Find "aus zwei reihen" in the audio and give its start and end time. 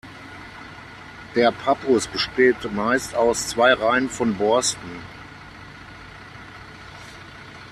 3.13-4.09